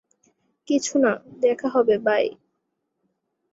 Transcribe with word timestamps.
কিছু 0.67 0.93
না, 0.99 1.11
দেখা 1.39 1.67
হবে 1.67 1.95
বাই। 1.97 2.25